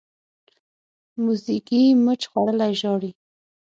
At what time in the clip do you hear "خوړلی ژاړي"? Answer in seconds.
2.31-3.11